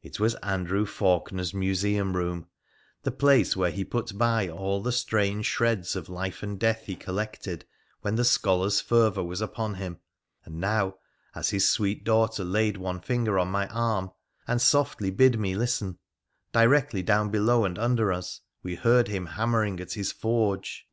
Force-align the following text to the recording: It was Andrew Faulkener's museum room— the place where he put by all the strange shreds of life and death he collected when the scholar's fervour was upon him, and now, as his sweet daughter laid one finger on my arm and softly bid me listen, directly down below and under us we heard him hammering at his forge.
It 0.00 0.18
was 0.18 0.36
Andrew 0.36 0.86
Faulkener's 0.86 1.52
museum 1.52 2.16
room— 2.16 2.46
the 3.02 3.10
place 3.10 3.54
where 3.54 3.70
he 3.70 3.84
put 3.84 4.16
by 4.16 4.48
all 4.48 4.80
the 4.80 4.90
strange 4.90 5.44
shreds 5.44 5.94
of 5.94 6.08
life 6.08 6.42
and 6.42 6.58
death 6.58 6.84
he 6.86 6.96
collected 6.96 7.66
when 8.00 8.14
the 8.16 8.24
scholar's 8.24 8.80
fervour 8.80 9.22
was 9.22 9.42
upon 9.42 9.74
him, 9.74 9.98
and 10.46 10.60
now, 10.60 10.94
as 11.34 11.50
his 11.50 11.68
sweet 11.68 12.04
daughter 12.04 12.42
laid 12.42 12.78
one 12.78 13.00
finger 13.02 13.38
on 13.38 13.48
my 13.48 13.68
arm 13.68 14.12
and 14.48 14.62
softly 14.62 15.10
bid 15.10 15.38
me 15.38 15.54
listen, 15.54 15.98
directly 16.52 17.02
down 17.02 17.28
below 17.28 17.66
and 17.66 17.78
under 17.78 18.14
us 18.14 18.40
we 18.62 18.76
heard 18.76 19.08
him 19.08 19.26
hammering 19.26 19.78
at 19.78 19.92
his 19.92 20.10
forge. 20.10 20.88